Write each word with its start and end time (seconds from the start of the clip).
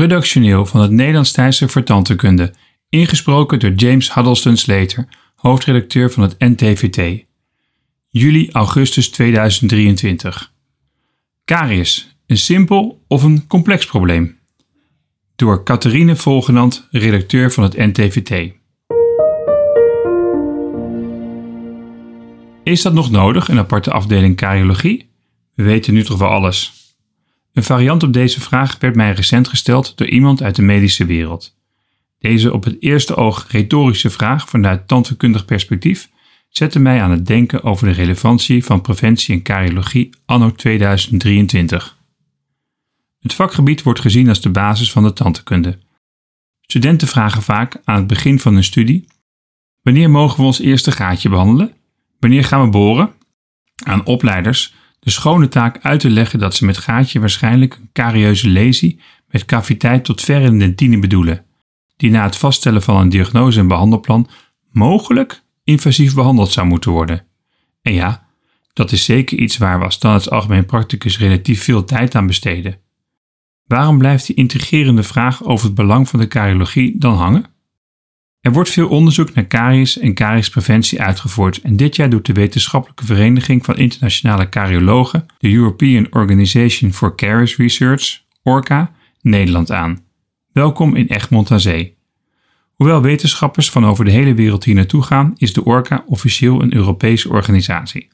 Redactioneel 0.00 0.66
van 0.66 0.80
het 0.80 0.90
Nederlands 0.90 1.32
Tijdschrift 1.32 1.72
voor 1.72 1.82
Tandheelkunde, 1.82 2.54
ingesproken 2.88 3.58
door 3.58 3.72
James 3.72 4.14
Huddleston 4.14 4.56
Slater, 4.56 5.08
hoofdredacteur 5.34 6.10
van 6.10 6.22
het 6.22 6.38
NTVT. 6.38 7.24
Juli-augustus 8.08 9.10
2023. 9.10 10.52
Karies, 11.44 12.16
een 12.26 12.36
simpel 12.36 13.04
of 13.08 13.22
een 13.22 13.46
complex 13.46 13.86
probleem? 13.86 14.38
Door 15.36 15.64
Catharine 15.64 16.16
Volgenand, 16.16 16.88
redacteur 16.90 17.52
van 17.52 17.62
het 17.62 17.76
NTVT. 17.76 18.52
Is 22.64 22.82
dat 22.82 22.92
nog 22.92 23.10
nodig, 23.10 23.48
een 23.48 23.58
aparte 23.58 23.90
afdeling 23.90 24.36
kariologie? 24.36 25.10
We 25.54 25.62
weten 25.62 25.94
nu 25.94 26.04
toch 26.04 26.18
wel 26.18 26.28
alles. 26.28 26.79
Een 27.52 27.62
variant 27.62 28.02
op 28.02 28.12
deze 28.12 28.40
vraag 28.40 28.78
werd 28.78 28.94
mij 28.94 29.12
recent 29.12 29.48
gesteld 29.48 29.96
door 29.96 30.08
iemand 30.08 30.42
uit 30.42 30.56
de 30.56 30.62
medische 30.62 31.04
wereld. 31.04 31.58
Deze 32.18 32.52
op 32.52 32.64
het 32.64 32.76
eerste 32.80 33.16
oog 33.16 33.46
retorische 33.48 34.10
vraag 34.10 34.48
vanuit 34.48 34.88
tandheelkundig 34.88 35.44
perspectief 35.44 36.10
zette 36.48 36.78
mij 36.78 37.02
aan 37.02 37.10
het 37.10 37.26
denken 37.26 37.62
over 37.62 37.86
de 37.86 37.92
relevantie 37.92 38.64
van 38.64 38.80
preventie 38.80 39.34
en 39.34 39.42
kariologie 39.42 40.10
anno 40.24 40.52
2023. 40.52 41.98
Het 43.20 43.34
vakgebied 43.34 43.82
wordt 43.82 44.00
gezien 44.00 44.28
als 44.28 44.40
de 44.40 44.50
basis 44.50 44.92
van 44.92 45.02
de 45.02 45.12
tandheelkunde. 45.12 45.78
Studenten 46.60 47.08
vragen 47.08 47.42
vaak 47.42 47.80
aan 47.84 47.96
het 47.96 48.06
begin 48.06 48.40
van 48.40 48.54
hun 48.54 48.64
studie: 48.64 49.06
wanneer 49.82 50.10
mogen 50.10 50.40
we 50.40 50.46
ons 50.46 50.60
eerste 50.60 50.92
gaatje 50.92 51.28
behandelen? 51.28 51.72
Wanneer 52.18 52.44
gaan 52.44 52.64
we 52.64 52.70
boren? 52.70 53.12
Aan 53.84 54.06
opleiders 54.06 54.74
de 55.00 55.10
schone 55.10 55.48
taak 55.48 55.78
uit 55.82 56.00
te 56.00 56.10
leggen 56.10 56.38
dat 56.38 56.54
ze 56.54 56.64
met 56.64 56.78
gaatje 56.78 57.20
waarschijnlijk 57.20 57.74
een 57.74 57.90
carieuze 57.92 58.48
lesie 58.48 59.00
met 59.28 59.44
caviteit 59.44 60.04
tot 60.04 60.20
ver 60.20 60.40
in 60.40 60.52
de 60.52 60.58
dentine 60.58 60.98
bedoelen, 60.98 61.44
die 61.96 62.10
na 62.10 62.22
het 62.22 62.36
vaststellen 62.36 62.82
van 62.82 62.96
een 62.96 63.08
diagnose 63.08 63.60
en 63.60 63.68
behandelplan 63.68 64.28
mogelijk 64.70 65.42
invasief 65.64 66.14
behandeld 66.14 66.50
zou 66.50 66.66
moeten 66.66 66.90
worden. 66.90 67.24
En 67.82 67.92
ja, 67.92 68.26
dat 68.72 68.92
is 68.92 69.04
zeker 69.04 69.38
iets 69.38 69.56
waar 69.56 69.78
we 69.78 70.08
als 70.08 70.30
algemeen 70.30 70.66
practicus 70.66 71.18
relatief 71.18 71.64
veel 71.64 71.84
tijd 71.84 72.14
aan 72.14 72.26
besteden. 72.26 72.78
Waarom 73.66 73.98
blijft 73.98 74.26
die 74.26 74.36
intrigerende 74.36 75.02
vraag 75.02 75.44
over 75.44 75.66
het 75.66 75.74
belang 75.74 76.08
van 76.08 76.20
de 76.20 76.26
kariologie 76.26 76.98
dan 76.98 77.14
hangen? 77.14 77.44
Er 78.40 78.52
wordt 78.52 78.70
veel 78.70 78.88
onderzoek 78.88 79.34
naar 79.34 79.44
karies 79.44 79.98
en 79.98 80.14
kariespreventie 80.14 81.02
uitgevoerd 81.02 81.60
en 81.60 81.76
dit 81.76 81.96
jaar 81.96 82.10
doet 82.10 82.26
de 82.26 82.32
wetenschappelijke 82.32 83.04
vereniging 83.04 83.64
van 83.64 83.76
internationale 83.76 84.48
kariologen, 84.48 85.26
de 85.38 85.52
European 85.52 86.06
Organization 86.10 86.92
for 86.92 87.16
Caries 87.16 87.56
Research, 87.56 88.22
ORCA, 88.42 88.92
Nederland 89.20 89.70
aan. 89.72 90.04
Welkom 90.52 90.96
in 90.96 91.06
Egmond 91.06 91.50
aan 91.50 91.60
Zee. 91.60 91.96
Hoewel 92.74 93.02
wetenschappers 93.02 93.70
van 93.70 93.86
over 93.86 94.04
de 94.04 94.10
hele 94.10 94.34
wereld 94.34 94.64
hier 94.64 94.74
naartoe 94.74 95.02
gaan, 95.02 95.34
is 95.36 95.52
de 95.52 95.64
ORCA 95.64 96.04
officieel 96.06 96.62
een 96.62 96.74
Europese 96.74 97.28
organisatie. 97.28 98.08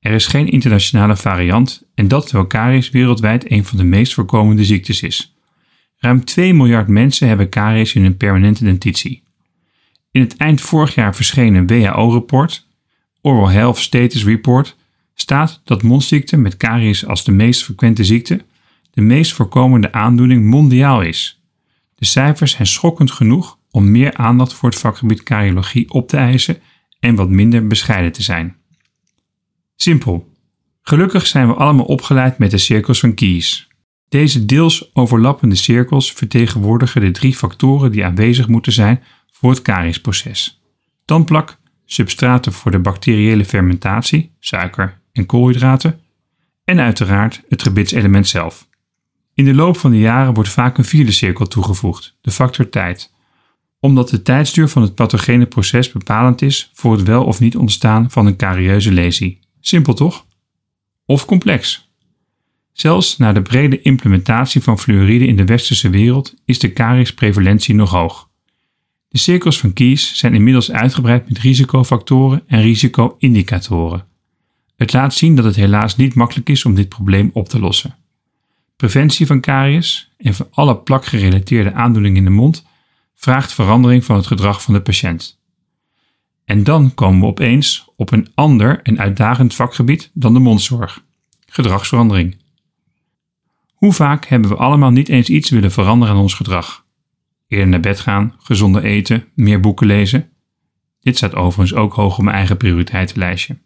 Er 0.00 0.12
is 0.12 0.26
geen 0.26 0.48
internationale 0.48 1.16
variant 1.16 1.82
en 1.94 2.08
dat 2.08 2.26
terwijl 2.26 2.46
karies 2.46 2.90
wereldwijd 2.90 3.50
een 3.50 3.64
van 3.64 3.78
de 3.78 3.84
meest 3.84 4.14
voorkomende 4.14 4.64
ziektes 4.64 5.02
is. 5.02 5.36
Ruim 5.96 6.24
2 6.24 6.54
miljard 6.54 6.88
mensen 6.88 7.28
hebben 7.28 7.48
karies 7.48 7.94
in 7.94 8.02
hun 8.02 8.16
permanente 8.16 8.64
dentitie. 8.64 9.25
In 10.16 10.22
het 10.22 10.36
eind 10.36 10.60
vorig 10.60 10.94
jaar 10.94 11.14
verschenen 11.14 11.66
WHO-rapport, 11.66 12.66
Oral 13.20 13.48
Health 13.48 13.78
Status 13.78 14.24
Report, 14.24 14.76
staat 15.14 15.60
dat 15.64 15.82
mondziekte 15.82 16.36
met 16.36 16.56
karies 16.56 17.06
als 17.06 17.24
de 17.24 17.32
meest 17.32 17.64
frequente 17.64 18.04
ziekte 18.04 18.44
de 18.90 19.00
meest 19.00 19.32
voorkomende 19.32 19.92
aandoening 19.92 20.44
mondiaal 20.44 21.02
is. 21.02 21.42
De 21.94 22.04
cijfers 22.04 22.52
zijn 22.52 22.66
schokkend 22.66 23.10
genoeg 23.10 23.58
om 23.70 23.90
meer 23.90 24.14
aandacht 24.14 24.54
voor 24.54 24.68
het 24.68 24.78
vakgebied 24.78 25.22
kariologie 25.22 25.90
op 25.90 26.08
te 26.08 26.16
eisen 26.16 26.58
en 27.00 27.14
wat 27.14 27.28
minder 27.28 27.66
bescheiden 27.66 28.12
te 28.12 28.22
zijn. 28.22 28.56
Simpel. 29.74 30.32
Gelukkig 30.82 31.26
zijn 31.26 31.46
we 31.48 31.54
allemaal 31.54 31.84
opgeleid 31.84 32.38
met 32.38 32.50
de 32.50 32.58
cirkels 32.58 33.00
van 33.00 33.14
Kies. 33.14 33.68
Deze 34.08 34.44
deels 34.44 34.94
overlappende 34.94 35.56
cirkels 35.56 36.12
vertegenwoordigen 36.12 37.00
de 37.00 37.10
drie 37.10 37.36
factoren 37.36 37.92
die 37.92 38.04
aanwezig 38.04 38.48
moeten 38.48 38.72
zijn 38.72 39.02
voor 39.38 39.50
het 39.50 39.62
kariesproces. 39.62 40.60
Tandplak, 41.04 41.58
substraten 41.84 42.52
voor 42.52 42.70
de 42.70 42.78
bacteriële 42.78 43.44
fermentatie, 43.44 44.32
suiker 44.38 45.00
en 45.12 45.26
koolhydraten, 45.26 46.00
en 46.64 46.80
uiteraard 46.80 47.42
het 47.48 47.62
gebitselement 47.62 48.28
zelf. 48.28 48.68
In 49.34 49.44
de 49.44 49.54
loop 49.54 49.76
van 49.76 49.90
de 49.90 49.98
jaren 49.98 50.34
wordt 50.34 50.50
vaak 50.50 50.78
een 50.78 50.84
vierde 50.84 51.12
cirkel 51.12 51.46
toegevoegd, 51.46 52.16
de 52.20 52.30
factor 52.30 52.68
tijd, 52.68 53.12
omdat 53.80 54.08
de 54.08 54.22
tijdsduur 54.22 54.68
van 54.68 54.82
het 54.82 54.94
pathogene 54.94 55.46
proces 55.46 55.92
bepalend 55.92 56.42
is 56.42 56.70
voor 56.74 56.92
het 56.92 57.02
wel 57.02 57.24
of 57.24 57.40
niet 57.40 57.56
ontstaan 57.56 58.10
van 58.10 58.26
een 58.26 58.36
carieuze 58.36 58.92
lesie. 58.92 59.40
Simpel 59.60 59.94
toch? 59.94 60.26
Of 61.06 61.24
complex? 61.24 61.90
Zelfs 62.72 63.16
na 63.16 63.32
de 63.32 63.42
brede 63.42 63.82
implementatie 63.82 64.62
van 64.62 64.78
fluoride 64.78 65.26
in 65.26 65.36
de 65.36 65.44
westerse 65.44 65.90
wereld 65.90 66.34
is 66.44 66.58
de 66.58 66.72
kariesprevalentie 66.72 67.74
nog 67.74 67.90
hoog. 67.90 68.28
De 69.16 69.22
cirkels 69.22 69.60
van 69.60 69.72
Kies 69.72 70.18
zijn 70.18 70.34
inmiddels 70.34 70.72
uitgebreid 70.72 71.28
met 71.28 71.38
risicofactoren 71.38 72.42
en 72.46 72.60
risico-indicatoren. 72.60 74.04
Het 74.76 74.92
laat 74.92 75.14
zien 75.14 75.36
dat 75.36 75.44
het 75.44 75.56
helaas 75.56 75.96
niet 75.96 76.14
makkelijk 76.14 76.48
is 76.48 76.64
om 76.64 76.74
dit 76.74 76.88
probleem 76.88 77.30
op 77.32 77.48
te 77.48 77.58
lossen. 77.58 77.96
Preventie 78.76 79.26
van 79.26 79.40
karies 79.40 80.10
en 80.16 80.34
van 80.34 80.48
alle 80.50 80.76
plakgerelateerde 80.76 81.72
aandoeningen 81.72 82.16
in 82.16 82.24
de 82.24 82.30
mond 82.30 82.66
vraagt 83.14 83.52
verandering 83.52 84.04
van 84.04 84.16
het 84.16 84.26
gedrag 84.26 84.62
van 84.62 84.74
de 84.74 84.80
patiënt. 84.80 85.40
En 86.44 86.64
dan 86.64 86.94
komen 86.94 87.20
we 87.20 87.26
opeens 87.26 87.88
op 87.96 88.12
een 88.12 88.28
ander 88.34 88.80
en 88.82 88.98
uitdagend 88.98 89.54
vakgebied 89.54 90.10
dan 90.14 90.32
de 90.32 90.40
mondzorg: 90.40 91.04
gedragsverandering. 91.46 92.36
Hoe 93.72 93.92
vaak 93.92 94.26
hebben 94.26 94.50
we 94.50 94.56
allemaal 94.56 94.90
niet 94.90 95.08
eens 95.08 95.28
iets 95.28 95.50
willen 95.50 95.72
veranderen 95.72 96.14
aan 96.14 96.20
ons 96.20 96.34
gedrag? 96.34 96.85
Eerder 97.48 97.68
naar 97.68 97.80
bed 97.80 98.00
gaan, 98.00 98.34
gezonder 98.38 98.84
eten, 98.84 99.24
meer 99.34 99.60
boeken 99.60 99.86
lezen. 99.86 100.30
Dit 101.00 101.16
staat 101.16 101.34
overigens 101.34 101.78
ook 101.78 101.94
hoog 101.94 102.18
op 102.18 102.24
mijn 102.24 102.36
eigen 102.36 102.56
prioriteitenlijstje. 102.56 103.58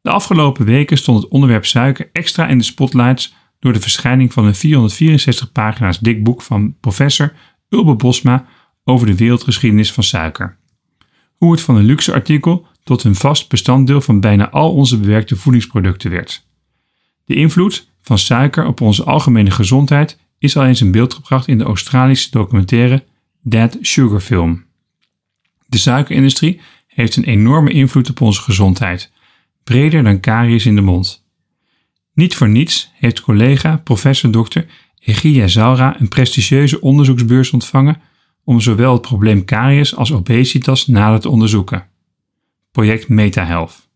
De 0.00 0.10
afgelopen 0.10 0.64
weken 0.64 0.96
stond 0.96 1.22
het 1.22 1.30
onderwerp 1.30 1.66
suiker 1.66 2.10
extra 2.12 2.46
in 2.46 2.58
de 2.58 2.64
spotlights 2.64 3.34
door 3.58 3.72
de 3.72 3.80
verschijning 3.80 4.32
van 4.32 4.44
een 4.44 4.54
464 4.54 5.52
pagina's 5.52 5.98
dik 5.98 6.24
boek 6.24 6.42
van 6.42 6.76
professor 6.80 7.32
Ulbe 7.68 7.94
Bosma 7.94 8.46
over 8.84 9.06
de 9.06 9.16
wereldgeschiedenis 9.16 9.92
van 9.92 10.02
suiker. 10.04 10.58
Hoe 11.36 11.52
het 11.52 11.60
van 11.60 11.76
een 11.76 11.84
luxe 11.84 12.12
artikel 12.12 12.66
tot 12.82 13.04
een 13.04 13.14
vast 13.14 13.48
bestanddeel 13.48 14.00
van 14.00 14.20
bijna 14.20 14.50
al 14.50 14.74
onze 14.74 14.98
bewerkte 14.98 15.36
voedingsproducten 15.36 16.10
werd. 16.10 16.46
De 17.24 17.34
invloed 17.34 17.90
van 18.02 18.18
suiker 18.18 18.66
op 18.66 18.80
onze 18.80 19.04
algemene 19.04 19.50
gezondheid 19.50 20.18
is 20.38 20.56
al 20.56 20.64
eens 20.64 20.80
in 20.80 20.90
beeld 20.90 21.14
gebracht 21.14 21.48
in 21.48 21.58
de 21.58 21.64
Australische 21.64 22.30
documentaire 22.30 23.04
Dead 23.42 23.78
Sugar 23.80 24.20
Film. 24.20 24.64
De 25.66 25.78
suikerindustrie 25.78 26.60
heeft 26.86 27.16
een 27.16 27.24
enorme 27.24 27.70
invloed 27.70 28.10
op 28.10 28.20
onze 28.20 28.42
gezondheid, 28.42 29.12
breder 29.64 30.02
dan 30.02 30.20
karies 30.20 30.66
in 30.66 30.74
de 30.74 30.80
mond. 30.80 31.26
Niet 32.14 32.34
voor 32.34 32.48
niets 32.48 32.90
heeft 32.94 33.20
collega 33.20 33.76
professor 33.76 34.30
Dr. 34.30 34.60
Egia 34.98 35.46
Zaura 35.46 36.00
een 36.00 36.08
prestigieuze 36.08 36.80
onderzoeksbeurs 36.80 37.50
ontvangen 37.50 38.00
om 38.44 38.60
zowel 38.60 38.92
het 38.92 39.02
probleem 39.02 39.44
karies 39.44 39.96
als 39.96 40.12
obesitas 40.12 40.86
nader 40.86 41.20
te 41.20 41.28
onderzoeken. 41.28 41.86
Project 42.70 43.08
MetaHealth. 43.08 43.88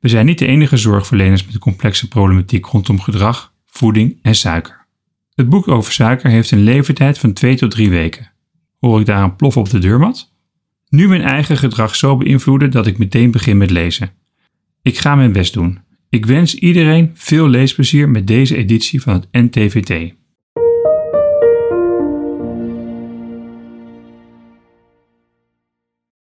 We 0.00 0.08
zijn 0.08 0.26
niet 0.26 0.38
de 0.38 0.46
enige 0.46 0.76
zorgverleners 0.76 1.44
met 1.44 1.52
de 1.52 1.58
complexe 1.58 2.08
problematiek 2.08 2.66
rondom 2.66 3.00
gedrag, 3.00 3.52
voeding 3.66 4.18
en 4.22 4.34
suiker. 4.34 4.83
Het 5.34 5.48
boek 5.48 5.68
over 5.68 5.92
suiker 5.92 6.30
heeft 6.30 6.50
een 6.50 6.62
levertijd 6.62 7.18
van 7.18 7.32
2 7.32 7.56
tot 7.56 7.70
3 7.70 7.90
weken. 7.90 8.32
Hoor 8.78 9.00
ik 9.00 9.06
daar 9.06 9.22
een 9.22 9.36
plof 9.36 9.56
op 9.56 9.70
de 9.70 9.78
deurmat? 9.78 10.32
Nu 10.88 11.08
mijn 11.08 11.22
eigen 11.22 11.56
gedrag 11.56 11.96
zo 11.96 12.16
beïnvloeden 12.16 12.70
dat 12.70 12.86
ik 12.86 12.98
meteen 12.98 13.30
begin 13.30 13.56
met 13.56 13.70
lezen. 13.70 14.12
Ik 14.82 14.98
ga 14.98 15.14
mijn 15.14 15.32
best 15.32 15.52
doen. 15.52 15.80
Ik 16.08 16.26
wens 16.26 16.54
iedereen 16.54 17.10
veel 17.14 17.48
leesplezier 17.48 18.08
met 18.08 18.26
deze 18.26 18.56
editie 18.56 19.02
van 19.02 19.12
het 19.12 19.28
NTVT. 19.30 20.14